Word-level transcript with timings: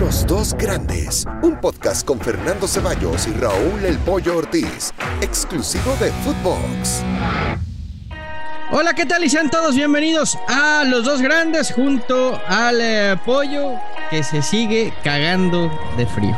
Los 0.00 0.26
dos 0.26 0.54
grandes, 0.54 1.24
un 1.42 1.60
podcast 1.60 2.04
con 2.04 2.18
Fernando 2.18 2.66
Ceballos 2.66 3.28
y 3.28 3.32
Raúl 3.32 3.84
El 3.84 3.96
Pollo 3.98 4.38
Ortiz, 4.38 4.92
exclusivo 5.20 5.96
de 6.00 6.10
Footbox. 6.24 7.02
Hola, 8.72 8.94
¿qué 8.94 9.06
tal? 9.06 9.22
Y 9.22 9.30
sean 9.30 9.50
todos 9.50 9.76
bienvenidos 9.76 10.36
a 10.48 10.82
Los 10.84 11.04
Dos 11.04 11.22
Grandes 11.22 11.72
junto 11.72 12.40
al 12.48 12.80
eh, 12.80 13.16
pollo 13.24 13.74
que 14.10 14.24
se 14.24 14.42
sigue 14.42 14.92
cagando 15.04 15.70
de 15.96 16.06
frío. 16.06 16.36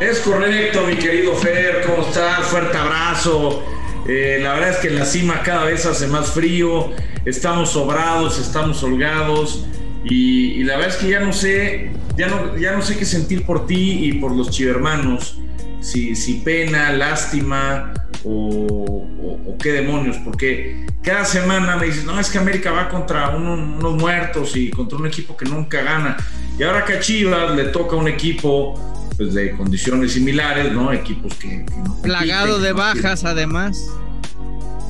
Es 0.00 0.18
correcto, 0.20 0.82
mi 0.84 0.96
querido 0.96 1.36
Fer, 1.36 1.84
¿cómo 1.86 2.08
estás? 2.08 2.40
Fuerte 2.46 2.76
abrazo. 2.76 3.62
Eh, 4.08 4.40
la 4.42 4.54
verdad 4.54 4.70
es 4.70 4.76
que 4.78 4.88
en 4.88 4.98
la 4.98 5.04
cima 5.04 5.42
cada 5.44 5.64
vez 5.64 5.86
hace 5.86 6.08
más 6.08 6.32
frío, 6.32 6.90
estamos 7.24 7.70
sobrados, 7.70 8.38
estamos 8.40 8.82
holgados 8.82 9.64
y, 10.04 10.52
y 10.60 10.64
la 10.64 10.76
verdad 10.76 10.94
es 10.94 10.96
que 10.96 11.08
ya 11.10 11.20
no 11.20 11.32
sé, 11.32 11.90
ya 12.16 12.28
no, 12.28 12.56
ya 12.56 12.72
no 12.72 12.82
sé 12.82 12.96
qué 12.96 13.04
sentir 13.04 13.44
por 13.44 13.66
ti 13.66 14.04
y 14.06 14.12
por 14.14 14.32
los 14.34 14.50
chivermanos, 14.50 15.38
si, 15.80 16.14
si 16.16 16.34
pena, 16.40 16.92
lástima 16.92 17.92
o, 18.24 18.30
o- 18.30 19.50
o 19.50 19.58
qué 19.58 19.72
demonios, 19.72 20.16
porque 20.24 20.86
cada 21.02 21.24
semana 21.24 21.76
me 21.76 21.86
dices, 21.86 22.04
no, 22.04 22.18
es 22.20 22.28
que 22.30 22.38
América 22.38 22.70
va 22.70 22.88
contra 22.88 23.30
uno- 23.30 23.54
unos 23.54 23.94
muertos 23.96 24.54
y 24.56 24.70
contra 24.70 24.98
un 24.98 25.06
equipo 25.06 25.36
que 25.36 25.46
nunca 25.46 25.82
gana. 25.82 26.16
Y 26.58 26.62
ahora 26.62 26.84
que 26.84 26.94
a 26.94 27.00
Chivas 27.00 27.54
le 27.56 27.64
toca 27.64 27.96
un 27.96 28.08
equipo 28.08 29.08
pues, 29.16 29.32
de 29.34 29.52
condiciones 29.52 30.12
similares, 30.12 30.72
¿no? 30.72 30.92
Equipos 30.92 31.34
que, 31.34 31.64
que 31.64 31.74
no 31.84 32.00
Plagado 32.02 32.48
compiten, 32.54 32.62
de 32.62 32.70
no 32.70 32.76
bajas, 32.76 33.24
además. 33.24 33.86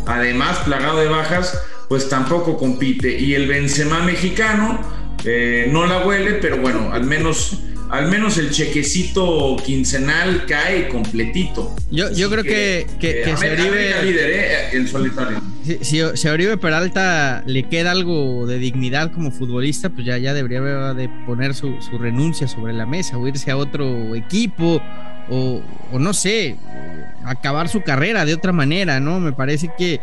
además 0.07 0.59
plagado 0.65 0.99
de 0.99 1.09
bajas, 1.09 1.57
pues 1.89 2.09
tampoco 2.09 2.57
compite. 2.59 3.19
Y 3.19 3.35
el 3.35 3.47
Benzema 3.47 4.01
mexicano 4.03 4.81
eh, 5.25 5.69
no 5.71 5.87
la 5.87 6.07
huele, 6.07 6.35
pero 6.35 6.59
bueno, 6.59 6.93
al 6.93 7.05
menos, 7.05 7.59
al 7.91 8.09
menos 8.09 8.39
el 8.39 8.51
chequecito 8.51 9.57
quincenal 9.65 10.47
cae 10.47 10.89
completito. 10.89 11.75
Yo, 11.91 12.11
yo 12.13 12.31
creo 12.31 12.45
que, 12.45 12.87
que, 12.99 13.11
eh, 13.11 13.23
que 13.25 13.31
América 13.33 13.63
Oribe, 13.63 14.03
líder, 14.05 14.31
eh, 14.31 14.55
el 14.73 14.89
solitario. 14.89 15.41
si, 15.65 15.79
si- 15.85 16.01
si 16.17 16.29
a 16.29 16.33
Oribe 16.33 16.57
Peralta 16.57 17.43
le 17.47 17.65
queda 17.65 17.91
algo 17.91 18.47
de 18.47 18.59
dignidad 18.59 19.13
como 19.13 19.31
futbolista, 19.31 19.91
pues 19.91 20.07
ya, 20.07 20.17
ya 20.19 20.33
debería 20.35 20.61
de 20.95 21.09
poner 21.27 21.55
su, 21.55 21.75
su 21.83 21.99
renuncia 21.99 22.47
sobre 22.49 22.73
la 22.73 22.87
mesa 22.87 23.19
o 23.19 23.27
irse 23.29 23.51
a 23.51 23.57
otro 23.57 24.15
equipo 24.15 24.81
o, 25.29 25.63
o 25.93 25.99
no 25.99 26.13
sé, 26.15 26.57
acabar 27.25 27.69
su 27.69 27.83
carrera 27.83 28.25
de 28.25 28.35
otra 28.35 28.53
manera, 28.53 29.01
¿no? 29.01 29.21
Me 29.21 29.33
parece 29.33 29.71
que 29.77 30.01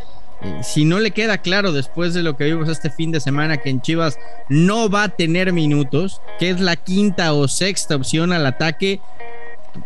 si 0.62 0.86
no 0.86 1.00
le 1.00 1.12
queda 1.12 1.40
claro 1.40 1.72
después 1.72 2.14
de 2.14 2.24
lo 2.24 2.38
que 2.38 2.46
vimos 2.46 2.70
este 2.70 2.90
fin 2.90 3.12
de 3.12 3.20
semana 3.20 3.58
que 3.58 3.70
en 3.70 3.82
Chivas 3.82 4.20
no 4.50 4.90
va 4.90 5.04
a 5.04 5.10
tener 5.10 5.54
minutos, 5.54 6.22
que 6.40 6.50
es 6.50 6.60
la 6.60 6.76
quinta 6.76 7.34
o 7.34 7.48
sexta 7.48 7.96
opción 7.96 8.32
al 8.32 8.46
ataque, 8.46 9.00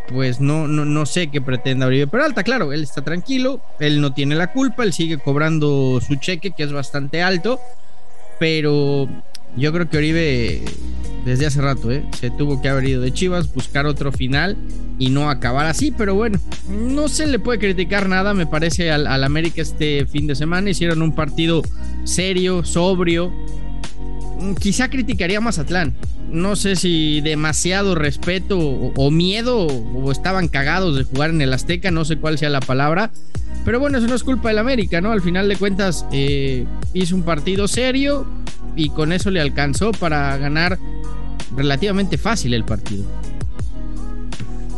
pues 0.08 0.40
no, 0.40 0.68
no, 0.68 0.86
no 0.86 1.06
sé 1.06 1.28
qué 1.28 1.42
pretenda 1.42 1.88
Oribe 1.88 2.08
Peralta. 2.08 2.44
Claro, 2.44 2.74
él 2.74 2.84
está 2.84 3.02
tranquilo, 3.02 3.62
él 3.80 4.02
no 4.02 4.14
tiene 4.14 4.36
la 4.36 4.52
culpa, 4.52 4.84
él 4.84 4.94
sigue 4.94 5.18
cobrando 5.18 6.00
su 6.06 6.16
cheque, 6.16 6.52
que 6.52 6.64
es 6.64 6.72
bastante 6.72 7.22
alto, 7.22 7.60
pero 8.40 9.08
yo 9.58 9.72
creo 9.74 9.90
que 9.90 9.98
Oribe 9.98 10.62
desde 11.26 11.46
hace 11.46 11.62
rato 11.62 11.92
¿eh? 11.92 12.04
se 12.20 12.32
tuvo 12.32 12.62
que 12.62 12.70
haber 12.70 12.86
ido 12.86 13.02
de 13.02 13.14
Chivas, 13.14 13.54
buscar 13.54 13.86
otro 13.86 14.12
final 14.12 14.58
y 14.98 15.10
no 15.10 15.30
acabar 15.30 15.66
así, 15.66 15.92
pero 15.92 16.16
bueno, 16.16 16.40
no 16.70 17.08
se 17.08 17.26
le 17.28 17.40
puede 17.40 17.60
criticar 17.60 18.08
nada, 18.08 18.34
me 18.34 18.46
parece, 18.46 18.92
al, 18.92 19.08
al 19.08 19.24
América 19.24 19.62
este 19.62 20.06
fin 20.06 20.28
de 20.28 20.36
semana. 20.36 20.70
Hicieron 20.70 21.02
un 21.02 21.16
partido 21.16 21.64
serio, 22.04 22.64
sobrio. 22.64 23.32
Mm, 24.40 24.54
Quizá 24.54 24.90
criticaría 24.90 25.40
a 25.40 25.42
Mazatlán. 25.42 25.96
No 26.30 26.56
sé 26.56 26.76
si 26.76 27.20
demasiado 27.22 27.96
respeto 27.96 28.60
o, 28.60 29.12
miedo 29.12 29.66
o, 29.66 30.04
o 30.04 30.12
estaban 30.12 30.48
cagados 30.48 30.96
de 30.96 31.04
jugar 31.04 31.32
en 31.32 31.42
el 31.42 31.52
Azteca, 31.52 31.90
no 31.90 32.06
sé 32.06 32.18
cuál 32.18 32.38
sea 32.38 32.50
la 32.50 32.62
palabra. 32.62 33.12
Pero 33.66 33.80
bueno, 33.80 33.98
eso 33.98 34.08
no 34.08 34.16
es 34.16 34.24
culpa 34.24 34.50
del 34.50 34.60
América, 34.60 35.02
¿no? 35.02 35.12
Al 35.12 35.22
final 35.22 35.50
de 35.50 35.56
cuentas, 35.56 36.06
eh, 36.12 36.66
hizo 36.94 37.16
un 37.16 37.24
partido 37.24 37.68
serio 37.68 38.26
y 38.76 38.90
con 38.90 39.12
eso 39.12 39.30
le 39.32 39.42
alcanzó 39.42 39.92
para 39.92 40.38
ganar 40.38 40.78
relativamente 41.56 42.18
fácil 42.18 42.54
el 42.54 42.64
partido. 42.64 43.04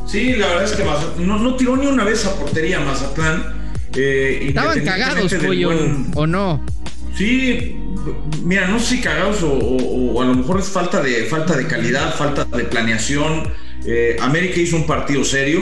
Sí, 0.07 0.33
la 0.33 0.47
verdad 0.47 0.63
es 0.65 0.71
que 0.73 0.83
no, 1.23 1.39
no 1.39 1.55
tiró 1.55 1.75
ni 1.77 1.87
una 1.87 2.03
vez 2.03 2.25
a 2.25 2.35
portería 2.35 2.79
Mazatlán. 2.79 3.61
eh, 3.95 4.45
Estaban 4.49 4.79
cagados, 4.83 5.33
pollo, 5.35 5.67
buen- 5.69 6.11
o 6.15 6.27
no. 6.27 6.63
Sí, 7.15 7.77
mira, 8.43 8.67
no 8.67 8.79
sé 8.79 8.95
si 8.97 9.01
cagados 9.01 9.41
o, 9.43 9.51
o- 9.53 10.13
o 10.13 10.21
a 10.21 10.25
lo 10.25 10.33
mejor 10.35 10.59
es 10.59 10.67
falta 10.67 11.01
de, 11.01 11.25
falta 11.25 11.55
de 11.55 11.67
calidad, 11.67 12.13
falta 12.15 12.45
de 12.45 12.63
planeación. 12.65 13.43
Eh, 13.85 14.17
América 14.21 14.59
hizo 14.59 14.75
un 14.77 14.85
partido 14.87 15.23
serio, 15.23 15.61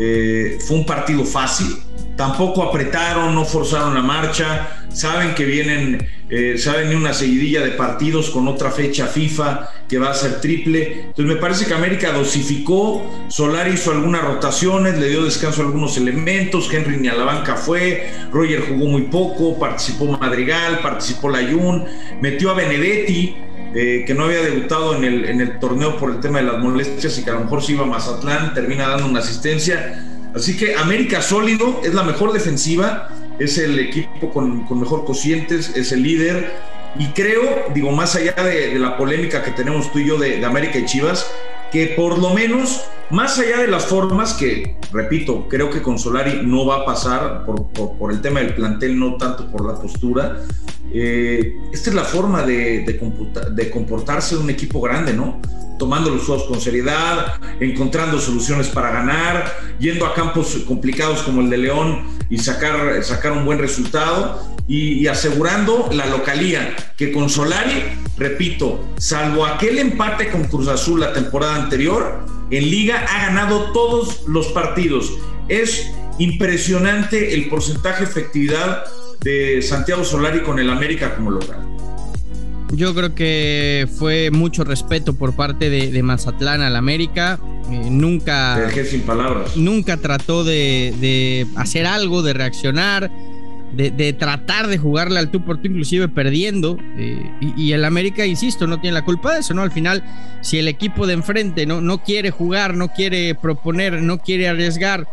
eh, 0.00 0.58
fue 0.66 0.76
un 0.78 0.86
partido 0.86 1.24
fácil, 1.24 1.76
tampoco 2.16 2.62
apretaron, 2.62 3.34
no 3.34 3.44
forzaron 3.44 3.94
la 3.94 4.02
marcha, 4.02 4.79
saben 4.92 5.34
que 5.34 5.44
vienen, 5.44 6.06
eh, 6.28 6.56
saben 6.58 6.96
una 6.96 7.12
seguidilla 7.12 7.62
de 7.62 7.70
partidos 7.72 8.30
con 8.30 8.48
otra 8.48 8.70
fecha 8.70 9.06
FIFA 9.06 9.68
que 9.88 9.98
va 9.98 10.10
a 10.10 10.14
ser 10.14 10.40
triple. 10.40 11.02
Entonces 11.06 11.26
me 11.26 11.36
parece 11.36 11.66
que 11.66 11.74
América 11.74 12.12
dosificó, 12.12 13.26
Solari 13.28 13.72
hizo 13.72 13.92
algunas 13.92 14.22
rotaciones, 14.22 14.98
le 14.98 15.08
dio 15.08 15.24
descanso 15.24 15.62
a 15.62 15.64
algunos 15.66 15.96
elementos, 15.96 16.72
Henry 16.72 16.96
ni 16.96 17.08
a 17.08 17.14
la 17.14 17.24
banca 17.24 17.56
fue, 17.56 18.10
Roger 18.32 18.60
jugó 18.68 18.86
muy 18.86 19.02
poco, 19.02 19.58
participó 19.58 20.06
Madrigal, 20.06 20.80
participó 20.80 21.28
Layún, 21.28 21.84
metió 22.20 22.50
a 22.50 22.54
Benedetti, 22.54 23.36
eh, 23.74 24.04
que 24.04 24.14
no 24.14 24.24
había 24.24 24.42
debutado 24.42 24.96
en 24.96 25.04
el, 25.04 25.24
en 25.26 25.40
el 25.40 25.58
torneo 25.60 25.96
por 25.96 26.10
el 26.10 26.20
tema 26.20 26.38
de 26.38 26.44
las 26.44 26.58
molestias 26.58 27.16
y 27.18 27.24
que 27.24 27.30
a 27.30 27.34
lo 27.34 27.40
mejor 27.40 27.62
se 27.62 27.72
iba 27.72 27.84
a 27.84 27.86
Mazatlán, 27.86 28.52
termina 28.52 28.88
dando 28.88 29.06
una 29.06 29.20
asistencia. 29.20 30.06
Así 30.34 30.56
que 30.56 30.76
América 30.76 31.22
sólido, 31.22 31.80
es 31.84 31.94
la 31.94 32.02
mejor 32.02 32.32
defensiva, 32.32 33.08
es 33.40 33.58
el 33.58 33.78
equipo 33.78 34.30
con, 34.30 34.66
mejor 34.78 35.04
cocientes, 35.04 35.74
es 35.74 35.90
el 35.92 36.02
líder. 36.02 36.52
Y 36.98 37.06
creo, 37.06 37.42
digo, 37.74 37.90
más 37.90 38.14
allá 38.14 38.34
de, 38.34 38.78
la 38.78 38.96
polémica 38.96 39.42
que 39.42 39.50
tenemos 39.52 39.90
tú 39.90 39.98
y 39.98 40.06
yo 40.06 40.18
de, 40.18 40.44
América 40.44 40.78
y 40.78 40.84
Chivas, 40.84 41.28
que 41.72 41.94
por 41.96 42.18
lo 42.18 42.34
menos, 42.34 42.84
más 43.10 43.38
allá 43.38 43.58
de 43.58 43.68
las 43.68 43.86
formas, 43.86 44.34
que 44.34 44.76
repito, 44.92 45.48
creo 45.48 45.70
que 45.70 45.82
con 45.82 45.98
Solari 45.98 46.40
no 46.44 46.66
va 46.66 46.78
a 46.78 46.84
pasar 46.84 47.44
por, 47.46 48.12
el 48.12 48.20
tema 48.20 48.40
del 48.40 48.54
plantel, 48.54 48.98
no 48.98 49.16
tanto 49.16 49.50
por 49.50 49.64
la 49.64 49.80
postura, 49.80 50.42
eh, 50.92 51.54
esta 51.72 51.90
es 51.90 51.96
la 51.96 52.04
forma 52.04 52.42
de, 52.42 52.98
comportarse 53.72 54.36
un 54.36 54.50
equipo 54.50 54.80
grande, 54.80 55.14
¿no? 55.14 55.40
Tomando 55.80 56.10
los 56.10 56.24
juegos 56.24 56.44
con 56.44 56.60
seriedad, 56.60 57.40
encontrando 57.58 58.20
soluciones 58.20 58.68
para 58.68 58.90
ganar, 58.90 59.50
yendo 59.78 60.04
a 60.04 60.12
campos 60.12 60.58
complicados 60.68 61.22
como 61.22 61.40
el 61.40 61.48
de 61.48 61.56
León 61.56 62.18
y 62.28 62.36
sacar, 62.36 63.02
sacar 63.02 63.32
un 63.32 63.46
buen 63.46 63.58
resultado 63.58 64.42
y, 64.68 64.98
y 64.98 65.06
asegurando 65.06 65.88
la 65.90 66.04
localía, 66.04 66.76
que 66.98 67.12
con 67.12 67.30
Solari, 67.30 67.82
repito, 68.18 68.84
salvo 68.98 69.46
aquel 69.46 69.78
empate 69.78 70.28
con 70.28 70.44
Cruz 70.44 70.68
Azul 70.68 71.00
la 71.00 71.14
temporada 71.14 71.56
anterior, 71.56 72.26
en 72.50 72.70
liga 72.70 73.06
ha 73.08 73.28
ganado 73.28 73.72
todos 73.72 74.24
los 74.28 74.48
partidos. 74.48 75.14
Es 75.48 75.90
impresionante 76.18 77.32
el 77.32 77.48
porcentaje 77.48 78.04
de 78.04 78.10
efectividad 78.10 78.84
de 79.22 79.62
Santiago 79.62 80.04
Solari 80.04 80.42
con 80.42 80.58
el 80.58 80.68
América 80.68 81.14
como 81.16 81.30
local. 81.30 81.69
Yo 82.72 82.94
creo 82.94 83.14
que 83.14 83.88
fue 83.98 84.30
mucho 84.30 84.62
respeto 84.64 85.14
por 85.14 85.34
parte 85.34 85.70
de, 85.70 85.90
de 85.90 86.02
Mazatlán 86.02 86.62
al 86.62 86.76
América. 86.76 87.38
Eh, 87.70 87.88
nunca, 87.90 88.54
Te 88.56 88.62
dejé 88.66 88.84
sin 88.84 89.00
palabras. 89.02 89.56
nunca 89.56 89.96
trató 89.96 90.44
de, 90.44 90.94
de 91.00 91.46
hacer 91.56 91.86
algo, 91.86 92.22
de 92.22 92.32
reaccionar, 92.32 93.10
de, 93.72 93.90
de 93.90 94.12
tratar 94.12 94.66
de 94.68 94.78
jugarle 94.78 95.18
al 95.18 95.30
tú 95.30 95.44
por 95.44 95.58
tú, 95.58 95.66
inclusive 95.68 96.08
perdiendo. 96.08 96.78
eh, 96.96 97.30
y, 97.40 97.60
y 97.60 97.72
el 97.72 97.84
América, 97.84 98.24
insisto, 98.24 98.66
no 98.68 98.80
tiene 98.80 98.94
la 98.94 99.04
culpa 99.04 99.34
de 99.34 99.40
eso, 99.40 99.52
¿no? 99.52 99.62
Al 99.62 99.72
final, 99.72 100.04
si 100.40 100.58
el 100.58 100.68
equipo 100.68 101.06
de 101.08 101.14
enfrente 101.14 101.66
no, 101.66 101.80
no 101.80 102.02
quiere 102.02 102.30
jugar, 102.30 102.76
no 102.76 102.88
quiere 102.88 103.34
proponer, 103.34 104.00
no 104.02 104.18
quiere 104.18 104.48
arriesgar, 104.48 105.06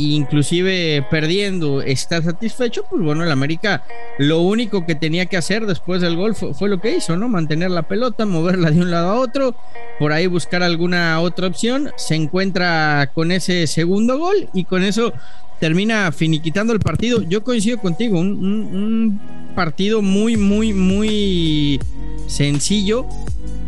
inclusive 0.00 1.04
perdiendo, 1.10 1.82
está 1.82 2.22
satisfecho, 2.22 2.84
pues 2.88 3.02
bueno, 3.02 3.24
el 3.24 3.30
América 3.30 3.84
lo 4.18 4.40
único 4.40 4.86
que 4.86 4.94
tenía 4.94 5.26
que 5.26 5.36
hacer 5.36 5.66
después 5.66 6.00
del 6.00 6.16
gol 6.16 6.34
fue, 6.34 6.68
lo 6.68 6.80
que 6.80 6.96
hizo, 6.96 7.16
¿no? 7.16 7.28
Mantener 7.28 7.70
la 7.70 7.82
pelota, 7.82 8.26
moverla 8.26 8.70
de 8.70 8.80
un 8.80 8.90
lado 8.90 9.10
a 9.10 9.20
otro, 9.20 9.54
por 9.98 10.12
ahí 10.12 10.26
buscar 10.26 10.62
alguna 10.62 11.20
otra 11.20 11.46
opción, 11.46 11.90
se 11.96 12.14
encuentra 12.14 13.10
con 13.14 13.32
ese 13.32 13.66
segundo 13.66 14.18
gol 14.18 14.48
y 14.54 14.64
con 14.64 14.82
eso 14.82 15.12
termina 15.58 16.10
finiquitando 16.12 16.72
el 16.72 16.80
partido. 16.80 17.22
Yo 17.22 17.44
coincido 17.44 17.78
contigo, 17.78 18.18
un- 18.18 18.42
un 18.44 19.20
partido 19.54 20.00
muy, 20.02 20.36
muy, 20.36 20.72
muy 20.72 21.78
sencillo 22.26 23.06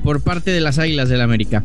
por 0.02 0.22
parte 0.22 0.50
de 0.50 0.60
las 0.60 0.78
Águilas 0.78 1.08
del 1.08 1.20
América. 1.20 1.62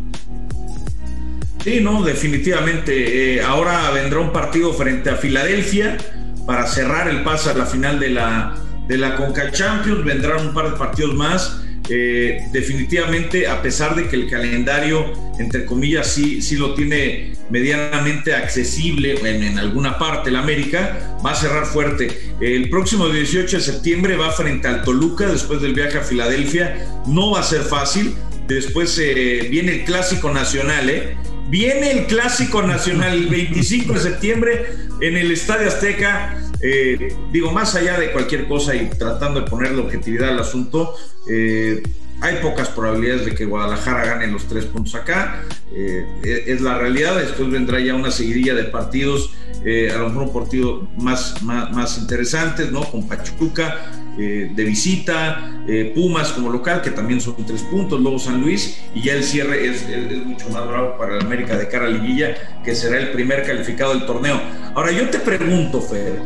Sí, 1.67 1.81
no, 1.81 2.01
definitivamente. 2.01 3.35
Eh, 3.35 3.41
ahora 3.41 3.91
vendrá 3.91 4.19
un 4.19 4.31
partido 4.31 4.73
frente 4.73 5.09
a 5.09 5.17
Filadelfia 5.17 5.97
para 6.45 6.65
cerrar 6.65 7.09
el 7.09 7.23
pase 7.23 7.49
a 7.49 7.55
la 7.55 7.65
final 7.65 7.99
de 7.99 8.07
la, 8.07 8.55
de 8.87 8.97
la 8.97 9.17
Conca 9.17 9.51
Champions. 9.51 10.05
Vendrán 10.05 10.47
un 10.47 10.53
par 10.53 10.71
de 10.71 10.77
partidos 10.77 11.13
más. 11.13 11.61
eh, 11.89 12.39
definitivamente, 12.53 13.47
a 13.47 13.61
pesar 13.61 13.95
de 13.95 14.07
que 14.07 14.15
el 14.15 14.29
calendario, 14.29 15.11
entre 15.39 15.65
comillas, 15.65 16.07
sí, 16.07 16.41
sí 16.41 16.55
lo 16.55 16.73
tiene 16.73 17.33
medianamente 17.49 18.33
accesible 18.33 19.15
en, 19.21 19.59
alguna 19.59 19.97
parte, 19.97 20.29
el 20.29 20.37
América, 20.37 21.17
va 21.25 21.31
a 21.31 21.35
cerrar 21.35 21.65
fuerte. 21.65 22.17
El 22.39 22.69
próximo 22.69 23.09
18 23.09 23.57
de 23.57 23.61
septiembre 23.61 24.15
va 24.15 24.31
frente 24.31 24.69
al 24.69 24.83
Toluca, 24.83 25.27
después 25.27 25.61
del 25.61 25.73
viaje 25.73 25.97
a 25.97 26.01
Filadelfia. 26.01 26.77
No 27.07 27.31
va 27.31 27.41
a 27.41 27.43
ser 27.43 27.63
fácil. 27.63 28.15
Después 28.47 28.97
eh, 29.03 29.49
viene 29.51 29.73
el 29.73 29.83
Clásico 29.83 30.31
Nacional, 30.31 30.89
¿eh? 30.89 31.17
Viene 31.49 31.91
el 31.91 32.05
Clásico 32.07 32.61
Nacional 32.61 33.13
el 33.13 33.27
25 33.27 33.93
de 33.93 33.99
septiembre 33.99 34.65
en 34.99 35.15
el 35.15 35.31
Estadio 35.31 35.69
Azteca. 35.69 36.43
Eh, 36.61 37.15
digo, 37.31 37.51
más 37.51 37.73
allá 37.75 37.97
de 37.97 38.11
cualquier 38.11 38.47
cosa 38.47 38.75
y 38.75 38.89
tratando 38.89 39.41
de 39.41 39.49
ponerle 39.49 39.81
objetividad 39.81 40.29
al 40.29 40.39
asunto, 40.39 40.93
eh, 41.29 41.81
hay 42.19 42.37
pocas 42.41 42.67
probabilidades 42.69 43.25
de 43.25 43.35
que 43.35 43.45
Guadalajara 43.45 44.05
gane 44.05 44.27
los 44.27 44.45
tres 44.47 44.65
puntos 44.65 44.95
acá. 44.95 45.43
Eh, 45.71 46.43
es 46.47 46.59
la 46.59 46.77
realidad. 46.77 47.17
Después 47.17 47.49
vendrá 47.49 47.79
ya 47.79 47.93
una 47.93 48.11
seguidilla 48.11 48.53
de 48.53 48.65
partidos, 48.65 49.29
a 49.61 49.97
lo 49.97 50.09
mejor 50.09 50.23
un 50.23 50.33
partido 50.33 50.87
más, 50.97 51.41
más, 51.41 51.71
más 51.71 51.97
interesantes, 51.97 52.71
¿no? 52.71 52.83
Con 52.83 53.07
Pachuca, 53.07 53.91
eh, 54.19 54.51
de 54.55 54.63
visita, 54.63 55.61
eh, 55.67 55.91
Pumas 55.93 56.31
como 56.31 56.49
local, 56.49 56.81
que 56.81 56.89
también 56.89 57.21
son 57.21 57.35
tres 57.45 57.61
puntos, 57.61 57.99
luego 58.01 58.17
San 58.17 58.41
Luis, 58.41 58.81
y 58.95 59.03
ya 59.03 59.13
el 59.13 59.23
cierre 59.23 59.67
es, 59.67 59.85
mucho 60.25 60.49
más 60.49 60.67
bravo 60.67 60.97
para 60.97 61.15
el 61.15 61.21
América 61.21 61.55
de 61.55 61.67
cara 61.67 61.85
a 61.85 61.89
Liguilla, 61.89 62.35
que 62.63 62.73
será 62.73 62.97
el 62.97 63.11
primer 63.11 63.45
calificado 63.45 63.93
del 63.93 64.07
torneo. 64.07 64.41
Ahora, 64.73 64.91
yo 64.91 65.07
te 65.09 65.19
pregunto, 65.19 65.81
Fer, 65.81 66.19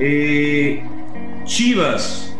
eh, 0.00 0.82
Chivas, 1.44 2.32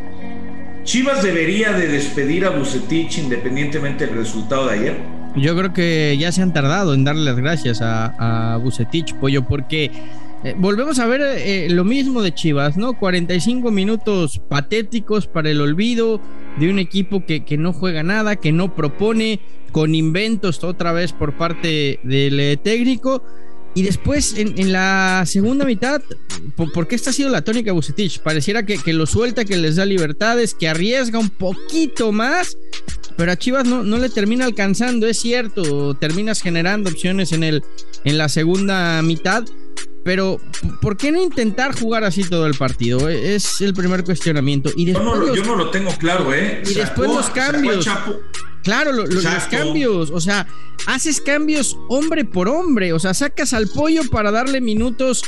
¿Chivas 0.85 1.23
debería 1.23 1.73
de 1.73 1.87
despedir 1.87 2.45
a 2.45 2.51
Bucetich 2.51 3.19
independientemente 3.19 4.07
del 4.07 4.17
resultado 4.17 4.67
de 4.69 4.75
ayer? 4.75 4.97
Yo 5.37 5.57
creo 5.57 5.73
que 5.73 6.17
ya 6.19 6.31
se 6.31 6.43
han 6.43 6.53
tardado 6.53 6.95
en 6.95 7.05
darle 7.05 7.25
las 7.25 7.37
gracias 7.37 7.81
a, 7.81 8.55
a 8.55 8.57
Bucetich, 8.59 9.15
Pollo, 9.15 9.47
porque 9.47 9.91
eh, 10.45 10.55
volvemos 10.59 10.99
a 10.99 11.07
ver 11.07 11.21
eh, 11.23 11.69
lo 11.71 11.85
mismo 11.85 12.21
de 12.21 12.35
Chivas, 12.35 12.77
¿no? 12.77 12.99
45 12.99 13.71
minutos 13.71 14.41
patéticos 14.49 15.29
para 15.29 15.51
el 15.51 15.61
olvido 15.61 16.21
de 16.59 16.69
un 16.69 16.79
equipo 16.79 17.25
que, 17.25 17.45
que 17.45 17.57
no 17.57 17.73
juega 17.73 18.03
nada, 18.03 18.37
que 18.37 18.51
no 18.51 18.75
propone, 18.75 19.41
con 19.71 19.95
inventos 19.95 20.63
otra 20.65 20.93
vez 20.93 21.13
por 21.13 21.37
parte 21.37 22.01
del 22.03 22.41
eh, 22.41 22.57
técnico. 22.57 23.23
Y 23.75 23.85
después, 23.85 24.35
en, 24.37 24.71
la 24.71 25.23
segunda 25.25 25.65
mitad, 25.65 26.03
porque 26.75 26.95
esta 26.95 27.09
ha 27.09 27.13
sido 27.15 27.31
la 27.31 27.41
tónica 27.43 27.73
Bucetich, 27.73 28.21
pareciera 28.21 28.67
que, 28.67 28.77
que, 28.77 28.93
lo 28.93 29.07
suelta, 29.07 29.47
que 29.47 29.57
les 29.57 29.77
da 29.77 29.87
libertades, 29.87 30.53
que 30.53 30.69
arriesga 30.69 31.19
un 31.19 31.31
poquito 31.31 32.13
más, 32.13 32.59
pero 33.17 33.33
a 33.33 33.37
Chivas 33.37 33.67
no, 33.67 33.83
no 33.85 33.99
le 33.99 34.09
termina 34.09 34.45
alcanzando, 34.45 35.07
es 35.07 35.19
cierto, 35.21 35.95
terminas 35.95 36.43
generando 36.43 36.91
opciones 36.91 37.33
en, 37.33 37.45
el, 37.45 37.65
en 38.05 38.19
la 38.19 38.29
segunda 38.29 39.03
mitad, 39.03 39.45
pero, 40.05 40.41
¿por 40.81 40.97
qué 40.97 41.13
no 41.13 41.23
intentar 41.23 41.79
jugar 41.79 42.03
así 42.05 42.25
todo 42.25 42.47
el 42.47 42.55
partido? 42.55 43.09
Es 43.09 43.61
el 43.61 43.73
primer 43.73 44.03
cuestionamiento. 44.03 44.71
Y 44.77 44.87
yo, 44.87 45.01
no, 45.01 45.15
lo 45.15 45.71
tengo 45.71 45.97
claro, 45.97 46.35
¿eh? 46.35 46.63
Y 46.69 46.75
después 46.75 47.09
los 47.09 47.31
cambios. 47.31 47.89
Claro, 48.65 48.93
los 48.93 49.25
cambios. 49.49 50.11
O 50.11 50.21
sea, 50.21 50.47
haces 50.87 51.21
cambios 51.21 51.77
hombre 51.89 52.25
por 52.25 52.49
hombre. 52.49 52.93
O 52.93 52.99
sea, 52.99 53.15
sacas 53.15 53.53
al 53.53 53.69
pollo 53.69 54.03
para 54.11 54.33
darle 54.33 54.61
minutos 54.61 55.23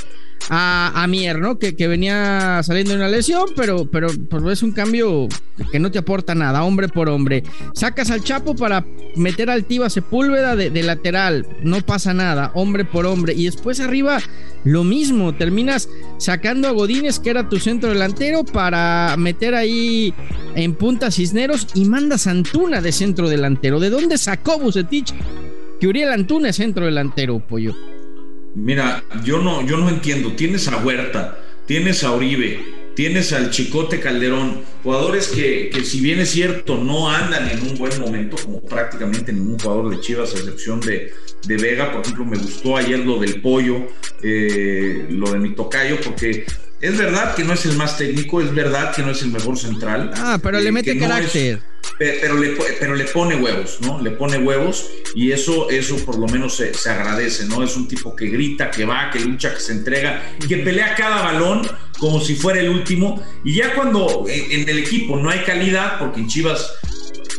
a, 0.50 1.06
Mier, 1.08 1.38
¿no? 1.38 1.58
Que, 1.58 1.72
venía 1.88 2.60
saliendo 2.62 2.92
de 2.92 2.98
una 2.98 3.08
lesión, 3.08 3.46
pero, 3.56 3.88
pero, 3.90 4.10
es 4.50 4.62
un 4.62 4.72
cambio 4.72 5.28
que 5.70 5.78
no 5.78 5.90
te 5.90 5.98
aporta 5.98 6.34
nada, 6.34 6.64
hombre 6.64 6.88
por 6.88 7.08
hombre. 7.08 7.42
Sacas 7.74 8.10
al 8.10 8.22
Chapo 8.22 8.54
para 8.54 8.84
meter 9.16 9.50
al 9.50 9.64
Tiva 9.64 9.88
Sepúlveda 9.90 10.56
de, 10.56 10.82
lateral, 10.82 11.46
no 11.62 11.80
pasa 11.80 12.14
nada, 12.14 12.50
hombre 12.54 12.84
por 12.84 13.06
hombre. 13.06 13.34
Y 13.34 13.44
después 13.44 13.80
arriba, 13.80 14.20
lo 14.64 14.84
mismo, 14.84 15.34
terminas 15.34 15.88
sacando 16.18 16.68
a 16.68 16.72
Godínez, 16.72 17.18
que 17.18 17.30
era 17.30 17.48
tu 17.48 17.58
centro 17.58 17.90
delantero, 17.90 18.44
para 18.44 19.14
meter 19.18 19.54
ahí 19.54 20.12
en 20.54 20.74
punta 20.74 21.10
Cisneros 21.10 21.68
y 21.74 21.84
mandas 21.84 22.26
a 22.26 22.32
Antuna 22.32 22.80
de 22.80 22.92
centro 22.92 23.28
delantero. 23.28 23.80
¿De 23.80 23.90
dónde 23.90 24.18
sacó 24.18 24.58
Bucetich 24.58 25.14
que 25.80 25.86
Uriel 25.86 26.10
Antuna 26.10 26.50
es 26.50 26.56
centro 26.56 26.84
delantero, 26.84 27.40
pollo? 27.40 27.74
Mira, 28.54 29.02
yo 29.24 29.38
no, 29.38 29.66
yo 29.66 29.76
no 29.76 29.88
entiendo. 29.88 30.32
Tienes 30.32 30.68
a 30.68 30.78
Huerta, 30.78 31.38
tienes 31.66 32.04
a 32.04 32.12
Oribe, 32.12 32.60
tienes 32.94 33.32
al 33.32 33.50
Chicote 33.50 34.00
Calderón, 34.00 34.62
jugadores 34.82 35.28
que, 35.28 35.70
que, 35.70 35.84
si 35.84 36.00
bien 36.00 36.20
es 36.20 36.30
cierto 36.30 36.78
no 36.78 37.10
andan 37.10 37.48
en 37.50 37.62
un 37.62 37.76
buen 37.76 37.98
momento, 38.00 38.36
como 38.42 38.60
prácticamente 38.62 39.32
ningún 39.32 39.58
jugador 39.58 39.90
de 39.90 40.00
Chivas, 40.00 40.34
a 40.34 40.38
excepción 40.38 40.80
de, 40.80 41.12
de 41.46 41.56
Vega, 41.56 41.92
por 41.92 42.02
ejemplo, 42.02 42.24
me 42.24 42.36
gustó 42.36 42.76
ayer 42.76 43.00
lo 43.00 43.18
del 43.18 43.40
pollo, 43.40 43.88
eh, 44.22 45.06
lo 45.10 45.32
de 45.32 45.38
mi 45.38 45.54
tocayo, 45.54 45.98
porque 46.00 46.46
es 46.84 46.98
verdad 46.98 47.34
que 47.34 47.44
no 47.44 47.54
es 47.54 47.64
el 47.66 47.76
más 47.76 47.96
técnico, 47.96 48.40
es 48.40 48.54
verdad 48.54 48.94
que 48.94 49.02
no 49.02 49.10
es 49.10 49.22
el 49.22 49.30
mejor 49.30 49.58
central. 49.58 50.10
Ah, 50.16 50.38
pero 50.42 50.60
le 50.60 50.68
eh, 50.68 50.72
mete 50.72 50.98
carácter 50.98 51.60
pero 51.98 52.38
le, 52.38 52.56
pero 52.80 52.94
le 52.94 53.04
pone 53.04 53.36
huevos, 53.36 53.78
¿no? 53.80 54.00
Le 54.00 54.10
pone 54.10 54.38
huevos 54.38 54.90
y 55.14 55.32
eso, 55.32 55.70
eso 55.70 55.96
por 56.04 56.18
lo 56.18 56.26
menos 56.26 56.56
se, 56.56 56.72
agradece, 56.90 57.46
¿no? 57.46 57.62
Es 57.62 57.76
un 57.76 57.86
tipo 57.86 58.16
que 58.16 58.26
grita, 58.26 58.70
que 58.70 58.84
va, 58.84 59.10
que 59.10 59.20
lucha, 59.20 59.54
que 59.54 59.60
se 59.60 59.72
entrega, 59.72 60.22
que 60.46 60.58
pelea 60.58 60.94
cada 60.96 61.22
balón 61.22 61.66
como 61.98 62.20
si 62.20 62.34
fuera 62.34 62.60
el 62.60 62.68
último. 62.68 63.22
Y 63.44 63.54
ya 63.54 63.74
cuando 63.74 64.24
en, 64.28 64.68
el 64.68 64.78
equipo 64.78 65.16
no 65.16 65.30
hay 65.30 65.40
calidad, 65.40 65.98
porque 65.98 66.20
en 66.20 66.28
Chivas, 66.28 66.72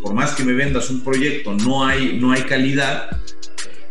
por 0.01 0.13
más 0.13 0.31
que 0.31 0.44
me 0.44 0.53
vendas 0.53 0.89
un 0.89 1.03
proyecto, 1.03 1.53
no 1.53 1.86
hay, 1.86 2.18
no 2.19 2.31
hay 2.31 2.44
calidad, 2.44 3.09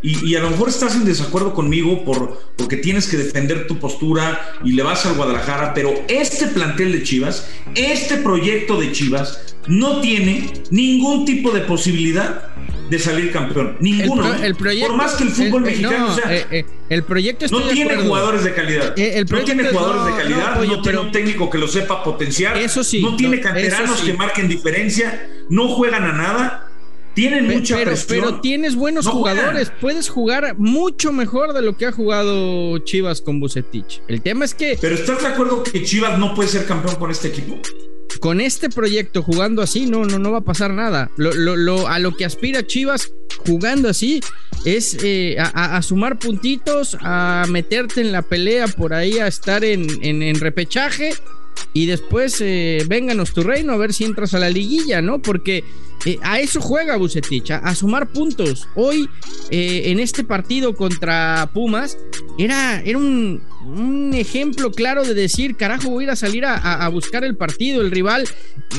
y, 0.05 0.35
a 0.35 0.39
lo 0.39 0.51
mejor 0.51 0.69
estás 0.69 0.95
en 0.95 1.03
desacuerdo 1.03 1.53
conmigo 1.53 2.05
por, 2.05 2.39
porque 2.55 2.77
tienes 2.77 3.07
que 3.07 3.17
defender 3.17 3.65
tu 3.65 3.79
postura 3.79 4.39
y 4.63 4.73
le 4.73 4.83
vas 4.83 5.05
al 5.05 5.15
Guadalajara, 5.15 5.73
pero 5.73 5.93
este 6.07 6.47
plantel 6.47 6.91
de 6.91 7.01
Chivas, 7.01 7.49
este 7.73 8.17
proyecto 8.17 8.79
de 8.79 8.91
Chivas, 8.91 9.55
no 9.67 10.01
tiene 10.01 10.53
ningún 10.69 11.25
tipo 11.25 11.49
de 11.49 11.61
posibilidad 11.61 12.49
de 12.89 12.99
salir 12.99 13.31
campeón. 13.31 13.77
Ninguno. 13.79 14.31
¿eh? 14.35 14.53
por 14.53 14.95
más 14.95 15.15
que 15.15 15.23
el 15.23 15.31
fútbol 15.31 15.63
eh, 15.63 15.71
mexicano 15.71 16.13
sea, 16.13 16.35
eh, 16.35 16.65
el 16.89 17.03
proyecto 17.03 17.47
no 17.49 17.61
tiene 17.69 17.95
jugadores 17.95 18.43
de 18.43 18.53
calidad. 18.53 18.95
no 18.95 19.43
tiene 19.43 19.69
jugadores 19.69 20.05
de 20.05 20.21
calidad, 20.21 20.61
no, 20.63 20.81
tiene 20.81 20.99
un 20.99 21.11
técnico 21.11 21.49
que 21.49 21.57
lo 21.57 21.67
sepa 21.67 22.03
potenciar. 22.03 22.57
Eso 22.57 22.83
sí. 22.83 23.01
No 23.01 23.15
tiene 23.15 23.39
canteranos 23.39 24.01
que 24.01 24.13
marquen 24.13 24.47
diferencia, 24.47 25.27
no 25.49 25.67
juegan 25.69 26.03
a 26.03 26.13
nada 26.13 26.64
tienen 27.15 27.47
mucha 27.47 27.75
pero, 27.75 27.91
presión. 27.91 28.19
Pero 28.19 28.41
tienes 28.41 28.75
buenos 28.75 29.07
jugadores. 29.07 29.71
Puedes 29.81 30.09
jugar 30.09 30.55
mucho 30.57 31.11
mejor 31.11 31.53
de 31.53 31.61
lo 31.61 31.77
que 31.77 31.87
ha 31.87 31.91
jugado 31.91 32.77
Chivas 32.79 33.21
con 33.21 33.39
Bucetich. 33.39 34.01
El 34.07 34.21
tema 34.21 34.45
es 34.45 34.53
que. 34.53 34.77
Pero 34.79 34.95
¿estás 34.95 35.21
de 35.21 35.29
acuerdo 35.29 35.63
que 35.63 35.83
Chivas 35.83 36.19
no 36.19 36.35
puede 36.35 36.49
ser 36.49 36.65
campeón 36.65 36.95
con 36.95 37.09
este 37.09 37.29
equipo? 37.29 37.57
Con 38.19 38.39
este 38.41 38.69
proyecto 38.69 39.23
jugando 39.23 39.61
así, 39.61 39.87
no, 39.87 40.05
no, 40.05 40.19
no 40.19 40.31
va 40.31 40.39
a 40.39 40.43
pasar 40.43 40.71
nada. 40.71 41.09
Lo, 41.17 41.87
a 41.87 41.99
lo 41.99 42.15
que 42.15 42.25
aspira 42.25 42.65
Chivas 42.65 43.11
jugando 43.45 43.89
así 43.89 44.21
es 44.63 44.97
eh, 45.03 45.37
a, 45.39 45.81
sumar 45.81 46.17
puntitos, 46.17 46.97
a 47.01 47.45
meterte 47.49 48.01
en 48.01 48.11
la 48.11 48.21
pelea 48.21 48.67
por 48.67 48.93
ahí, 48.93 49.19
a 49.19 49.27
estar 49.27 49.63
en, 49.63 50.03
en 50.03 50.39
repechaje 50.39 51.13
y 51.73 51.85
después 51.87 52.39
eh, 52.41 52.83
vénganos 52.87 53.33
tu 53.33 53.43
reino 53.43 53.73
a 53.73 53.77
ver 53.77 53.93
si 53.93 54.05
entras 54.05 54.33
a 54.33 54.39
la 54.39 54.49
liguilla, 54.49 55.01
¿no? 55.01 55.21
Porque 55.21 55.63
eh, 56.05 56.19
a 56.21 56.39
eso 56.39 56.61
juega 56.61 56.97
Bucetich, 56.97 57.51
a, 57.51 57.73
sumar 57.73 58.11
puntos. 58.11 58.67
Hoy, 58.75 59.09
eh, 59.49 59.83
en 59.85 59.99
este 59.99 60.23
partido 60.23 60.75
contra 60.75 61.49
Pumas, 61.53 61.97
era, 62.37 62.81
era 62.81 62.97
un, 62.97 63.41
ejemplo 64.13 64.71
claro 64.71 65.03
de 65.03 65.15
decir, 65.15 65.55
carajo, 65.55 65.89
voy 65.89 66.03
a 66.03 66.05
ir 66.05 66.09
a 66.11 66.15
salir 66.15 66.45
a, 66.45 66.87
buscar 66.89 67.23
el 67.23 67.35
partido. 67.35 67.81
El 67.81 67.89
rival 67.89 68.27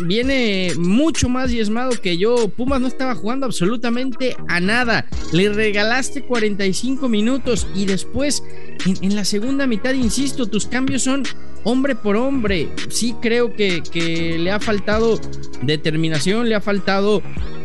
viene 0.04 0.72
mucho 0.78 1.28
más 1.28 1.50
diezmado 1.50 1.90
que 2.00 2.16
yo. 2.16 2.48
Pumas 2.48 2.80
no 2.80 2.86
estaba 2.86 3.16
jugando 3.16 3.46
absolutamente 3.46 4.36
a 4.46 4.60
nada. 4.60 5.06
Le 5.32 5.48
regalaste 5.48 6.22
45 6.22 7.08
minutos 7.08 7.66
y 7.74 7.86
después, 7.86 8.44
en 9.02 9.16
la 9.16 9.24
segunda 9.24 9.66
mitad, 9.66 9.94
insisto, 9.94 10.46
tus 10.46 10.66
cambios 10.66 11.02
son 11.02 11.24
hombre 11.66 11.96
por 11.96 12.14
hombre. 12.14 12.68
Sí 12.90 13.16
creo 13.20 13.54
que, 13.54 13.82
le 14.38 14.50
ha 14.52 14.60
faltado 14.60 15.20
determinación, 15.62 16.48
le 16.48 16.54
ha 16.54 16.60
faltado 16.60 17.15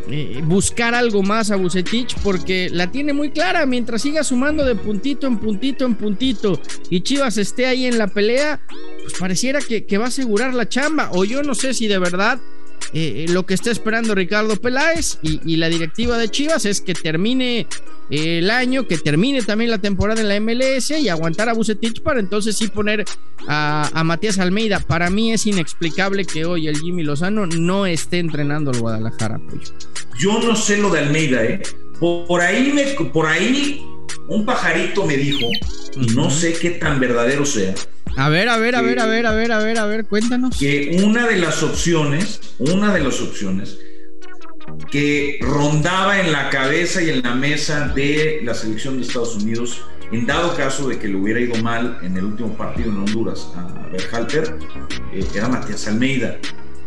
eh, 0.10 0.41
buscar 0.43 0.93
algo 0.96 1.24
más 1.24 1.51
a 1.51 1.55
Bucetich 1.55 2.15
porque 2.24 2.70
la 2.70 2.91
tiene 2.91 3.13
muy 3.13 3.31
clara. 3.31 3.65
Mientras 3.65 4.01
siga 4.01 4.24
sumando 4.24 4.65
de 4.65 4.75
puntito 4.75 5.27
en 5.27 5.38
puntito 5.38 5.86
en 5.86 5.96
puntito 5.96 6.60
y 6.89 7.01
Chivas 7.01 7.38
esté 7.38 7.65
ahí 7.65 7.86
en 7.86 7.98
la 7.98 8.08
pelea, 8.08 8.60
pues 9.01 9.13
pareciera 9.20 9.60
que, 9.62 9.86
que 9.86 9.98
va 9.98 10.05
a 10.05 10.10
asegurar 10.10 10.53
la 10.53 10.67
chamba. 10.67 11.10
O 11.13 11.24
yo 11.24 11.43
no 11.43 11.55
sé 11.55 11.74
si 11.74 11.88
de 11.88 12.00
verdad 12.00 12.39
eh, 12.94 13.26
lo 13.30 13.46
que 13.46 13.54
está 13.54 13.72
esperando 13.72 14.16
Ricardo 14.16 14.56
Peláez 14.58 15.18
y, 15.22 15.56
la 15.56 15.70
directiva 15.70 16.18
de 16.18 16.30
Chivas 16.30 16.66
es 16.66 16.82
que 16.82 16.94
termine 16.94 17.68
el 18.10 18.52
año, 18.52 18.88
que 18.88 18.98
termine 18.98 19.42
también 19.42 19.72
la 19.72 19.78
temporada 19.78 20.20
en 20.22 20.28
la 20.28 20.40
MLS 20.40 20.92
y 20.92 21.08
aguantar 21.08 21.48
a 21.48 21.54
Bucetich 21.54 22.02
para 22.02 22.20
entonces 22.20 22.58
sí 22.58 22.68
poner 22.68 23.06
a, 23.48 24.04
Matías 24.04 24.40
Almeida. 24.40 24.80
Para 24.80 25.10
mí 25.10 25.32
es 25.32 25.46
inexplicable 25.46 26.26
que 26.26 26.46
hoy 26.46 26.68
el 26.68 26.80
Jimmy 26.80 27.04
Lozano 27.04 27.46
no 27.46 27.86
esté 27.86 28.20
entrenando 28.20 28.72
al 28.72 28.80
Guadalajara. 28.80 29.40
Yo 30.20 30.40
no 30.40 30.56
sé 30.56 30.78
lo 30.78 30.90
de 30.90 31.00
Almeida, 31.00 31.44
¿eh? 31.44 31.62
Por 32.00 32.42
ahí, 32.42 32.74
me, 32.74 32.84
por 33.06 33.28
ahí 33.28 33.82
un 34.28 34.46
pajarito 34.46 35.06
me 35.06 35.18
dijo, 35.18 35.48
y 35.96 36.08
no 36.16 36.30
sé 36.30 36.54
qué 36.54 36.72
tan 36.72 37.00
verdadero 37.00 37.46
sea. 37.46 37.74
A 38.18 38.30
ver, 38.30 38.50
a 38.50 38.58
ver, 38.58 38.75
a 38.75 38.82
ver, 38.82 39.00
a 39.00 39.06
ver, 39.06 39.25
a 39.25 39.34
ver, 39.34 39.51
a 39.51 39.60
ver, 39.60 39.77
a 39.77 39.86
ver, 39.86 40.06
cuéntanos. 40.06 40.58
Que 40.58 41.01
una 41.03 41.27
de 41.27 41.38
las 41.38 41.63
opciones, 41.63 42.39
una 42.60 42.94
de 42.94 43.03
las 43.03 43.22
opciones 43.22 43.77
que 44.91 45.39
rondaba 45.41 46.20
en 46.20 46.32
la 46.32 46.50
cabeza 46.50 47.01
y 47.01 47.10
en 47.10 47.22
la 47.22 47.34
mesa 47.36 47.88
de 47.96 48.41
la 48.44 48.53
selección 48.53 48.98
de 48.98 49.03
Estados 49.03 49.36
Unidos, 49.36 49.82
en 50.12 50.25
dado 50.25 50.56
caso 50.56 50.89
de 50.89 51.00
que 51.00 51.08
le 51.08 51.15
hubiera 51.15 51.39
ido 51.39 51.56
mal 51.63 52.00
en 52.03 52.18
el 52.18 52.25
último 52.25 52.56
partido 52.58 52.91
en 52.91 52.98
Honduras 52.98 53.48
a 53.56 53.88
Berhalter, 53.89 54.58
eh, 55.13 55.25
era 55.34 55.48
Matías 55.48 55.88
Almeida. 55.88 56.38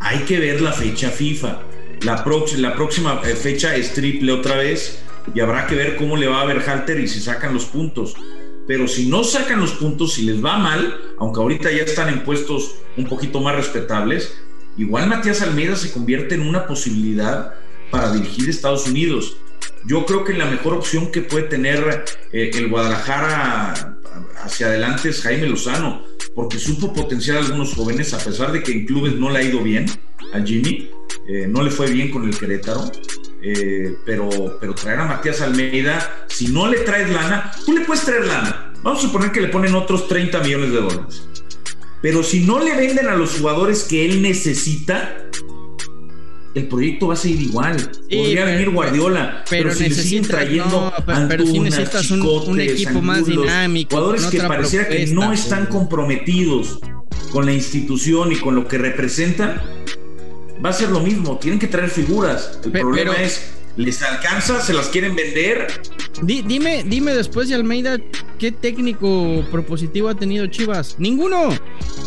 Hay 0.01 0.21
que 0.21 0.39
ver 0.39 0.61
la 0.61 0.73
fecha 0.73 1.09
FIFA. 1.09 1.61
La, 2.03 2.25
la 2.59 2.75
próxima 2.75 3.21
eh, 3.25 3.35
fecha 3.35 3.75
es 3.75 3.95
triple 3.95 4.33
otra 4.33 4.57
vez 4.57 5.03
y 5.35 5.41
habrá 5.41 5.67
que 5.67 5.75
ver 5.75 5.97
cómo 5.97 6.17
le 6.17 6.27
va 6.27 6.43
a 6.43 6.45
Berhalter 6.45 7.01
y 7.01 7.09
si 7.09 7.21
sacan 7.21 7.55
los 7.55 7.65
puntos. 7.65 8.15
Pero 8.67 8.89
si 8.89 9.07
no 9.09 9.25
sacan 9.25 9.61
los 9.61 9.73
puntos, 9.73 10.15
si 10.15 10.23
les 10.23 10.43
va 10.43 10.59
mal, 10.59 10.99
aunque 11.19 11.41
ahorita 11.41 11.71
ya 11.71 11.83
están 11.83 12.09
en 12.09 12.25
puestos 12.25 12.77
un 12.97 13.07
poquito 13.07 13.41
más 13.41 13.55
respetables, 13.55 14.35
igual 14.77 15.09
Matías 15.09 15.43
Almeida 15.43 15.77
se 15.77 15.93
convierte 15.93 16.35
en 16.35 16.47
una 16.47 16.67
posibilidad 16.67 17.55
para 17.91 18.13
dirigir 18.13 18.49
Estados 18.49 18.87
Unidos. 18.87 19.37
Yo 19.87 20.07
creo 20.07 20.25
que 20.25 20.33
la 20.33 20.47
mejor 20.47 20.73
opción 20.73 21.13
que 21.13 21.21
puede 21.21 21.45
tener 21.45 22.05
eh, 22.33 22.51
el 22.55 22.69
Guadalajara 22.69 23.99
hacia 24.43 24.69
adelante 24.69 25.11
es 25.11 25.21
Jaime 25.21 25.47
Lozano, 25.47 26.03
porque 26.35 26.59
supo 26.59 26.93
potenciar 26.93 27.37
a 27.37 27.41
algunos 27.41 27.75
jóvenes, 27.75 28.15
a 28.15 28.19
pesar 28.19 28.51
de 28.53 28.63
que 28.63 28.73
en 28.73 28.87
clubes 28.87 29.15
no 29.15 29.31
le 29.31 29.39
ha 29.39 29.43
ido 29.43 29.63
bien 29.63 29.87
a 30.33 30.41
Jimmy, 30.41 30.91
eh, 31.29 31.47
no 31.49 31.63
le 31.63 31.71
fue 31.71 31.91
bien 31.91 32.11
con 32.11 32.25
el 32.25 32.37
Querétaro. 32.37 32.91
Eh, 33.47 33.99
pero, 34.07 34.57
pero 34.59 34.75
traer 34.75 35.01
a 35.01 35.05
Matías 35.05 35.43
Almeida, 35.43 36.27
si 36.29 36.49
no 36.49 36.67
le 36.67 36.79
traes 36.79 37.11
lana, 37.11 37.53
tú 37.67 37.77
le 37.77 37.85
puedes 37.85 38.03
traer 38.03 38.25
lana. 38.25 38.73
Vamos 38.83 39.01
a 39.01 39.03
suponer 39.03 39.33
que 39.33 39.43
le 39.43 39.49
ponen 39.49 39.75
otros 39.75 40.09
30 40.09 40.41
millones 40.41 40.73
de 40.73 40.81
dólares. 40.81 41.29
Pero 42.01 42.23
si 42.23 42.41
no 42.41 42.59
le 42.59 42.75
venden 42.75 43.07
a 43.09 43.15
los 43.15 43.37
jugadores 43.37 43.85
que 43.85 44.07
él 44.07 44.23
necesita, 44.23 45.17
el 46.55 46.69
proyecto 46.69 47.09
va 47.09 47.15
a 47.15 47.17
seguir 47.19 47.43
igual. 47.43 47.77
Podría 48.11 48.47
venir 48.47 48.71
Guardiola, 48.71 49.45
pero, 49.51 49.75
si 49.75 49.91
le 49.91 49.95
siguen 49.95 50.25
trayendo 50.25 50.93
pero, 51.29 51.45
si 51.45 51.59
necesitas 51.59 52.11
un, 52.11 52.61
equipo 52.61 53.03
más 53.03 53.27
dinámico, 53.27 53.91
jugadores 53.97 54.25
que 54.27 54.39
pareciera 54.39 54.89
que 54.89 55.07
no 55.09 55.35
están 55.35 55.67
comprometidos 55.67 56.79
con 57.31 57.45
la 57.45 57.53
institución 57.53 58.33
y 58.33 58.37
con 58.37 58.55
lo 58.55 58.69
que 58.69 58.79
representan, 58.79 59.61
va 60.65 60.71
a 60.71 60.73
ser 60.73 60.91
lo 60.91 61.01
mismo, 61.01 61.39
tienen 61.39 61.59
que 61.59 61.67
traer 61.67 61.91
figuras. 61.91 62.59
El 62.65 62.73
problema 62.73 63.15
es, 63.15 63.53
¿les 63.77 64.03
alcanza? 64.03 64.61
¿Se 64.61 64.73
las 64.73 64.89
quieren 64.89 65.15
vender? 65.17 65.69
dime, 66.23 66.85
dime 66.87 67.15
después 67.15 67.49
de 67.49 67.55
Almeida, 67.55 67.99
¿qué 68.39 68.53
técnico 68.53 69.45
propositivo 69.51 70.09
ha 70.09 70.15
tenido 70.15 70.47
Chivas? 70.47 70.97
Ninguno, 70.99 71.49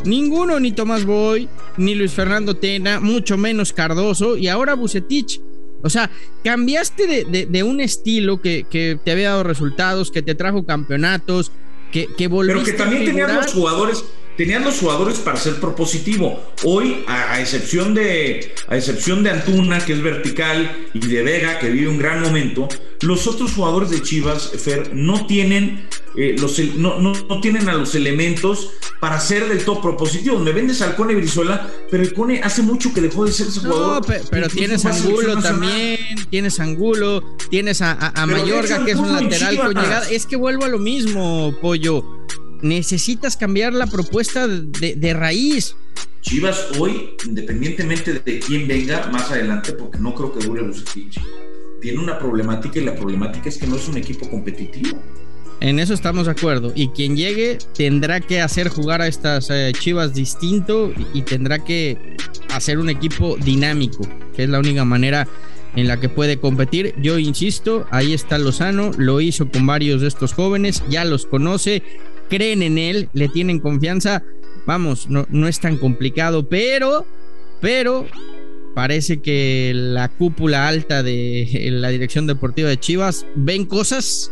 ninguno, 0.05 0.59
ni 0.59 0.71
Tomás 0.71 1.05
Boy, 1.05 1.49
ni 1.77 1.95
Luis 1.95 2.11
Fernando 2.11 2.55
Tena, 2.55 2.99
mucho 2.99 3.37
menos 3.37 3.73
Cardoso, 3.73 4.37
y 4.37 4.47
ahora 4.47 4.75
Bucetich. 4.75 5.41
O 5.83 5.89
sea, 5.89 6.09
cambiaste 6.43 7.25
de, 7.25 7.63
un 7.63 7.79
estilo 7.81 8.41
que, 8.41 8.65
que, 8.69 8.97
te 9.03 9.11
había 9.11 9.29
dado 9.29 9.43
resultados, 9.43 10.09
que 10.09 10.23
te 10.23 10.33
trajo 10.33 10.65
campeonatos, 10.65 11.51
que, 11.91 12.07
que 12.17 12.27
volviste 12.27 12.61
Pero 12.63 12.77
que 12.77 12.83
también 12.83 13.05
tenían 13.05 13.35
los 13.35 13.53
jugadores 13.53 14.03
tenían 14.37 14.63
los 14.63 14.79
jugadores 14.79 15.17
para 15.17 15.37
ser 15.37 15.55
propositivo. 15.55 16.39
Hoy, 16.63 17.03
a, 17.07 17.41
excepción 17.41 17.93
de, 17.93 18.53
a 18.67 18.77
excepción 18.77 19.23
de 19.23 19.31
Antuna, 19.31 19.83
que 19.83 19.93
es 19.93 20.01
vertical, 20.01 20.87
y 20.93 20.99
de 20.99 21.23
Vega, 21.23 21.59
que 21.59 21.69
vive 21.69 21.89
un 21.89 21.97
gran 21.97 22.21
momento, 22.21 22.69
los 23.01 23.27
otros 23.27 23.53
jugadores 23.53 23.89
de 23.89 24.01
Chivas, 24.01 24.51
Fer, 24.63 24.93
no 24.93 25.25
tienen, 25.25 25.87
eh, 26.15 26.35
los, 26.39 26.59
no, 26.75 26.99
no, 26.99 27.41
tienen 27.41 27.67
a 27.67 27.73
los 27.73 27.95
elementos 27.95 28.71
para 28.99 29.19
ser 29.19 29.47
del 29.49 29.65
todo 29.65 29.81
propositivo. 29.81 30.39
Me 30.39 30.51
vendes 30.51 30.81
al 30.81 30.95
Cone 30.95 31.15
Brizuela, 31.15 31.69
pero 31.89 32.03
el 32.03 32.13
Cone 32.13 32.41
hace 32.43 32.61
mucho 32.61 32.93
que 32.93 33.01
dejó 33.01 33.25
de 33.25 33.31
ser 33.31 33.47
ese 33.47 33.59
jugador. 33.59 34.07
No, 34.07 34.23
pero, 34.29 34.47
tienes 34.49 34.85
Angulo 34.85 35.41
también, 35.41 35.97
tienes 36.29 36.59
Angulo, 36.59 37.35
tienes 37.49 37.81
a, 37.81 38.09
a, 38.09 38.25
Mayorga, 38.27 38.85
que 38.85 38.91
es 38.91 38.97
un 38.97 39.11
lateral 39.11 39.57
con 39.57 39.67
llegada. 39.69 40.09
Es 40.09 40.25
que 40.25 40.35
vuelvo 40.35 40.65
a 40.65 40.69
lo 40.69 40.79
mismo, 40.79 41.55
Pollo 41.59 42.17
necesitas 42.61 43.37
cambiar 43.37 43.73
la 43.73 43.87
propuesta 43.87 44.47
de, 44.47 45.13
raíz. 45.13 45.75
Chivas 46.21 46.67
hoy, 46.79 47.11
independientemente 47.25 48.13
de 48.13 48.39
quién 48.39 48.67
venga 48.67 49.07
más 49.07 49.31
adelante, 49.31 49.73
porque 49.73 49.99
no 49.99 50.13
creo 50.13 50.33
que 50.33 50.45
dure 50.45 50.63
Bucetich, 50.63 51.19
tiene 51.81 51.99
una 51.99 52.19
problemática 52.19 52.79
y 52.79 52.85
la 52.85 52.95
problemática 52.95 53.49
es 53.49 53.57
que 53.57 53.67
no 53.67 53.75
es 53.75 53.87
un 53.87 53.97
equipo 53.97 54.29
competitivo. 54.29 55.01
En 55.59 55.79
eso 55.79 55.93
estamos 55.93 56.25
de 56.25 56.31
acuerdo. 56.31 56.71
Y 56.75 56.89
quien 56.89 57.15
llegue 57.15 57.57
tendrá 57.75 58.19
que 58.19 58.41
hacer 58.41 58.69
jugar 58.69 59.01
a 59.01 59.07
estas 59.07 59.49
eh, 59.49 59.71
Chivas 59.77 60.13
distinto 60.13 60.93
y, 61.13 61.23
tendrá 61.23 61.63
que 61.63 62.15
hacer 62.53 62.77
un 62.77 62.89
equipo 62.89 63.37
dinámico, 63.37 64.07
que 64.35 64.43
es 64.43 64.49
la 64.49 64.59
única 64.59 64.85
manera 64.85 65.27
en 65.75 65.87
la 65.87 65.99
que 65.99 66.09
puede 66.09 66.37
competir. 66.37 66.93
Yo 67.01 67.17
insisto, 67.17 67.87
ahí 67.91 68.13
está 68.13 68.37
Lozano, 68.37 68.91
lo 68.97 69.19
hizo 69.19 69.49
con 69.49 69.65
varios 69.65 70.01
de 70.01 70.07
estos 70.07 70.33
jóvenes, 70.33 70.83
ya 70.89 71.05
los 71.05 71.25
conoce, 71.25 71.83
creen 72.27 72.61
en 72.61 72.77
él, 72.77 73.09
le 73.13 73.27
tienen 73.29 73.59
confianza. 73.59 74.23
Vamos, 74.65 75.09
no, 75.09 75.25
no 75.29 75.47
es 75.47 75.59
tan 75.59 75.77
complicado, 75.77 76.47
pero, 76.47 77.05
pero 77.61 78.05
parece 78.75 79.21
que 79.21 79.71
la 79.73 80.09
cúpula 80.09 80.67
alta 80.67 81.03
de 81.03 81.69
la 81.71 81.89
dirección 81.89 82.27
deportiva 82.27 82.69
de 82.69 82.79
Chivas 82.79 83.25
ven 83.35 83.65
cosas 83.65 84.31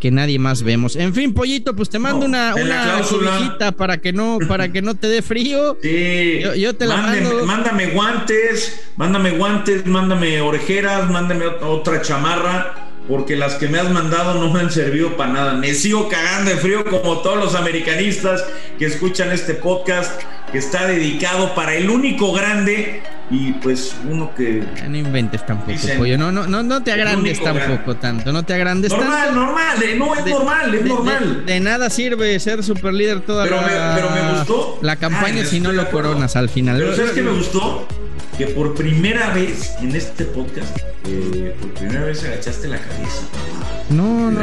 que 0.00 0.10
nadie 0.10 0.38
más 0.38 0.62
vemos. 0.62 0.96
En 0.96 1.14
fin, 1.14 1.32
pollito, 1.34 1.76
pues 1.76 1.90
te 1.90 1.98
mando 1.98 2.26
una, 2.26 2.54
una 2.54 3.72
para 3.76 3.98
que 3.98 4.12
no, 4.12 4.38
para 4.48 4.72
que 4.72 4.82
no 4.82 4.96
te 4.96 5.08
dé 5.08 5.22
frío. 5.22 5.78
Sí. 5.82 6.40
Yo, 6.58 6.74
te 6.74 6.86
la 6.86 6.96
mando. 6.96 7.44
Mándame 7.44 7.88
guantes, 7.88 8.90
mándame 8.96 9.32
guantes, 9.32 9.86
mándame 9.86 10.40
orejeras, 10.40 11.08
mándame 11.10 11.46
otra 11.46 12.02
chamarra 12.02 12.89
porque 13.08 13.36
las 13.36 13.54
que 13.54 13.68
me 13.68 13.78
has 13.78 13.90
mandado 13.90 14.34
no 14.34 14.52
me 14.52 14.60
han 14.60 14.70
servido 14.70 15.16
para 15.16 15.32
nada. 15.32 15.54
Me 15.54 15.74
sigo 15.74 16.08
cagando 16.08 16.50
de 16.50 16.56
frío 16.56 16.84
como 16.84 17.18
todos 17.18 17.38
los 17.38 17.54
americanistas 17.54 18.44
que 18.78 18.86
escuchan 18.86 19.32
este 19.32 19.54
podcast 19.54 20.20
que 20.52 20.58
está 20.58 20.86
dedicado 20.86 21.54
para 21.54 21.74
el 21.74 21.90
único 21.90 22.32
grande 22.32 23.02
y 23.30 23.52
pues 23.52 23.94
uno 24.08 24.32
que 24.34 24.64
no 24.88 24.96
inventes 24.96 25.46
tampoco 25.46 25.78
pollo. 25.96 26.18
No 26.18 26.32
no 26.32 26.46
no 26.46 26.62
no 26.62 26.82
te 26.82 26.92
agrandes 26.92 27.42
tampoco 27.42 27.96
tanto 27.96 28.32
no 28.32 28.42
te 28.42 28.54
agrandes 28.54 28.90
normal, 28.90 29.26
tanto 29.26 29.40
normal 29.40 29.76
no 29.96 30.14
es 30.14 30.26
normal 30.26 30.74
es 30.74 30.84
normal. 30.84 31.46
de, 31.46 31.60
nada 31.60 31.90
sirve 31.90 32.38
ser 32.40 32.64
super 32.64 32.92
líder 32.92 33.20
toda 33.20 33.44
pero 33.44 33.56
la 33.56 33.62
me, 33.62 34.00
pero 34.00 34.10
me 34.10 34.38
gustó. 34.38 34.78
la 34.82 34.96
campaña 34.96 35.44
si 35.44 35.60
no 35.60 35.72
lo 35.72 35.88
coronas 35.90 36.34
al 36.34 36.48
final. 36.48 36.78
Pero 36.78 36.96
sabes 36.96 37.12
que 37.12 37.22
me 37.22 37.30
gustó 37.30 37.86
que 38.40 38.46
por 38.46 38.74
primera 38.74 39.34
vez 39.34 39.74
en 39.82 39.94
este 39.94 40.24
podcast 40.24 40.74
eh, 41.06 41.54
por 41.60 41.74
primera 41.74 42.04
vez 42.06 42.24
agachaste 42.24 42.68
la 42.68 42.78
cabeza. 42.78 43.28
No, 43.90 44.30
no. 44.30 44.40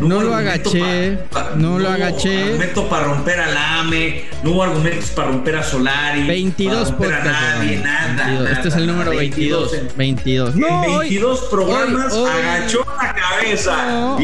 no, 0.00 0.22
lo 0.22 0.34
agaché. 0.34 1.18
no, 1.56 1.78
lo 1.78 1.88
agaché. 1.88 2.44
argumento 2.44 2.88
para 2.88 3.04
romper 3.06 3.40
al 3.40 3.56
AME. 3.56 4.24
No 4.44 4.52
hubo 4.52 4.62
argumentos 4.62 5.10
para 5.10 5.28
romper 5.28 5.56
a 5.56 5.62
Solari. 5.64 6.26
22 6.26 6.92
para 6.92 6.92
romper 6.92 7.12
a 7.12 7.22
nadie, 7.22 7.78
nada, 7.78 8.52
Este 8.52 8.68
es 8.68 8.76
el 8.76 8.86
número 8.86 9.10
22. 9.10 9.96
22. 9.96 10.56
No, 10.56 10.98
22 10.98 11.40
programas 11.50 12.14
agachó 12.14 12.86
la 13.02 13.14
cabeza. 13.14 13.86
No, 13.88 14.18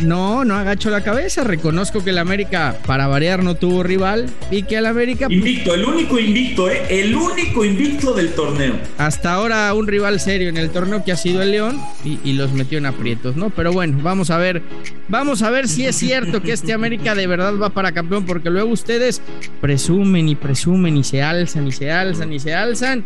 no, 0.00 0.44
no 0.44 0.54
agacho 0.56 0.90
la 0.90 1.02
cabeza. 1.02 1.44
Reconozco 1.44 2.02
que 2.02 2.10
el 2.10 2.18
América, 2.18 2.78
para 2.86 3.06
variar, 3.06 3.44
no 3.44 3.54
tuvo 3.54 3.84
rival. 3.84 4.28
Y 4.50 4.64
que 4.64 4.76
el 4.78 4.86
América. 4.86 5.26
Invicto, 5.30 5.74
el 5.74 5.84
único 5.84 6.18
invicto, 6.18 6.68
¿eh? 6.68 6.82
El 6.88 7.14
único 7.14 7.64
invicto 7.64 8.14
del 8.14 8.32
torneo. 8.32 8.74
Hasta 8.98 9.34
ahora, 9.34 9.72
un 9.74 9.86
rival 9.86 10.18
serio 10.18 10.48
en 10.48 10.56
el 10.56 10.70
torneo 10.70 11.04
que 11.04 11.12
ha 11.12 11.16
sido 11.16 11.40
el 11.40 11.52
León. 11.52 11.80
Y, 12.04 12.18
y 12.24 12.32
los 12.32 12.52
metió 12.52 12.78
en 12.78 12.86
aprietos, 12.86 13.36
¿no? 13.36 13.50
Pero 13.60 13.74
bueno, 13.74 13.98
vamos 14.00 14.30
a 14.30 14.38
ver. 14.38 14.62
Vamos 15.08 15.42
a 15.42 15.50
ver 15.50 15.68
si 15.68 15.84
es 15.84 15.94
cierto 15.94 16.40
que 16.40 16.52
este 16.52 16.72
América 16.72 17.14
de 17.14 17.26
verdad 17.26 17.52
va 17.58 17.68
para 17.68 17.92
campeón, 17.92 18.24
porque 18.24 18.48
luego 18.48 18.70
ustedes 18.70 19.20
presumen 19.60 20.30
y 20.30 20.34
presumen 20.34 20.96
y 20.96 21.04
se 21.04 21.22
alzan 21.22 21.68
y 21.68 21.72
se 21.72 21.92
alzan 21.92 22.32
y 22.32 22.40
se 22.40 22.54
alzan. 22.54 23.04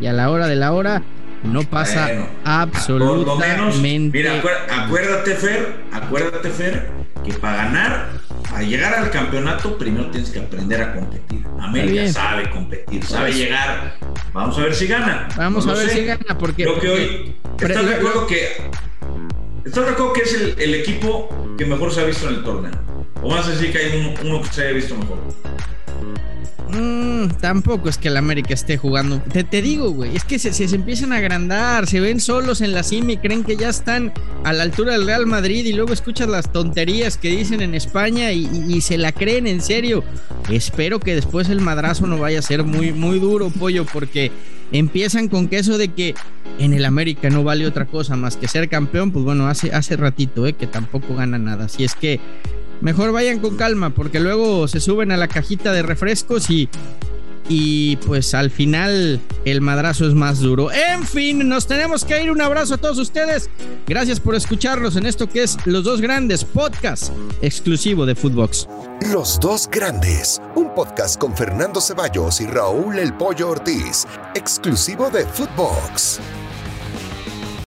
Y 0.00 0.06
a 0.06 0.12
la 0.12 0.30
hora 0.30 0.46
de 0.46 0.54
la 0.54 0.72
hora 0.72 1.02
no 1.42 1.64
pasa 1.64 2.08
absolutamente. 2.44 3.98
mira, 4.12 4.40
acuérdate, 4.70 5.34
Fer, 5.34 5.74
acuérdate, 5.90 6.50
Fer, 6.50 6.88
que 7.24 7.32
para 7.32 7.64
ganar 7.64 8.10
para 8.48 8.62
llegar 8.62 8.94
al 8.94 9.10
campeonato 9.10 9.76
primero 9.76 10.08
tienes 10.12 10.30
que 10.30 10.38
aprender 10.38 10.82
a 10.82 10.94
competir. 10.94 11.44
América 11.60 12.06
sabe 12.12 12.48
competir, 12.48 13.04
sabe 13.04 13.32
llegar. 13.32 13.96
Vamos 14.32 14.56
a 14.56 14.60
ver 14.60 14.74
si 14.76 14.86
gana. 14.86 15.26
Vamos 15.36 15.66
a 15.66 15.72
ver 15.72 15.90
si 15.90 16.04
gana, 16.04 16.38
porque. 16.38 16.62
Creo 16.62 16.78
que 16.78 16.88
hoy. 16.88 17.34
¿Estás 17.58 17.86
de 17.86 17.94
acuerdo 17.96 18.24
que.? 18.28 18.70
¿Estás 19.66 19.84
de 19.84 19.94
que 20.14 20.20
es 20.20 20.32
el, 20.58 20.74
equipo 20.74 21.28
que 21.58 21.66
mejor 21.66 21.92
se 21.92 22.00
ha 22.00 22.04
visto 22.04 22.28
en 22.28 22.36
el 22.36 22.44
torneo? 22.44 22.70
¿O 23.20 23.30
vas 23.30 23.48
a 23.48 23.50
decir 23.50 23.72
que 23.72 23.78
hay 23.78 24.16
uno 24.24 24.40
que 24.40 24.48
se 24.52 24.62
haya 24.62 24.72
visto 24.72 24.96
mejor? 24.96 25.18
Mm, 26.70 27.30
tampoco 27.40 27.88
es 27.88 27.98
que 27.98 28.06
el 28.06 28.16
América 28.16 28.54
esté 28.54 28.76
jugando. 28.76 29.20
Te, 29.20 29.42
te 29.42 29.62
digo, 29.62 29.90
güey, 29.90 30.14
es 30.14 30.22
que 30.22 30.38
se, 30.38 30.52
se, 30.52 30.72
empiezan 30.72 31.12
a 31.12 31.16
agrandar, 31.16 31.88
se 31.88 31.98
ven 31.98 32.20
solos 32.20 32.60
en 32.60 32.74
la 32.74 32.84
cima 32.84 33.12
y 33.12 33.16
creen 33.16 33.42
que 33.42 33.56
ya 33.56 33.68
están 33.68 34.12
a 34.44 34.52
la 34.52 34.62
altura 34.62 34.92
del 34.92 35.04
Real 35.04 35.26
Madrid 35.26 35.66
y 35.66 35.72
luego 35.72 35.92
escuchas 35.92 36.28
las 36.28 36.52
tonterías 36.52 37.18
que 37.18 37.30
dicen 37.30 37.60
en 37.60 37.74
España 37.74 38.30
y, 38.30 38.80
se 38.82 38.98
la 38.98 39.10
creen 39.10 39.48
en 39.48 39.60
serio. 39.60 40.04
Espero 40.48 41.00
que 41.00 41.16
después 41.16 41.48
el 41.48 41.60
madrazo 41.60 42.06
no 42.06 42.18
vaya 42.18 42.38
a 42.38 42.42
ser 42.42 42.62
muy, 42.62 42.92
muy 42.92 43.18
duro, 43.18 43.50
pollo, 43.50 43.84
porque 43.84 44.30
empiezan 44.72 45.28
con 45.28 45.48
que 45.48 45.58
eso 45.58 45.78
de 45.78 45.88
que 45.88 46.14
en 46.58 46.72
el 46.72 46.84
América 46.84 47.30
no 47.30 47.44
vale 47.44 47.66
otra 47.66 47.86
cosa 47.86 48.16
más 48.16 48.36
que 48.36 48.48
ser 48.48 48.68
campeón, 48.68 49.10
pues 49.10 49.24
bueno, 49.24 49.48
hace, 49.48 49.72
hace 49.72 49.96
ratito, 49.96 50.46
eh, 50.46 50.54
que 50.54 50.66
tampoco 50.66 51.14
gana 51.14 51.38
nada. 51.38 51.66
Así 51.66 51.84
es 51.84 51.94
que 51.94 52.20
mejor 52.80 53.12
vayan 53.12 53.38
con 53.38 53.56
calma 53.56 53.90
porque 53.90 54.20
luego 54.20 54.68
se 54.68 54.80
suben 54.80 55.12
a 55.12 55.16
la 55.16 55.28
cajita 55.28 55.72
de 55.72 55.82
refrescos 55.82 56.50
y 56.50 56.68
y 57.48 57.96
pues 57.96 58.34
al 58.34 58.50
final 58.50 59.20
el 59.44 59.60
madrazo 59.60 60.06
es 60.06 60.14
más 60.14 60.40
duro. 60.40 60.70
En 60.72 61.04
fin, 61.04 61.48
nos 61.48 61.66
tenemos 61.66 62.04
que 62.04 62.22
ir. 62.22 62.30
Un 62.30 62.40
abrazo 62.40 62.74
a 62.74 62.78
todos 62.78 62.98
ustedes. 62.98 63.48
Gracias 63.86 64.20
por 64.20 64.34
escucharnos 64.34 64.96
en 64.96 65.06
esto 65.06 65.28
que 65.28 65.42
es 65.42 65.56
Los 65.64 65.84
Dos 65.84 66.00
Grandes, 66.00 66.44
podcast 66.44 67.12
exclusivo 67.42 68.06
de 68.06 68.14
Footbox. 68.14 68.68
Los 69.12 69.38
Dos 69.40 69.68
Grandes, 69.70 70.40
un 70.54 70.74
podcast 70.74 71.20
con 71.20 71.36
Fernando 71.36 71.80
Ceballos 71.80 72.40
y 72.40 72.46
Raúl 72.46 72.98
El 72.98 73.12
Pollo 73.14 73.50
Ortiz, 73.50 74.06
exclusivo 74.34 75.10
de 75.10 75.24
Footbox. 75.26 76.20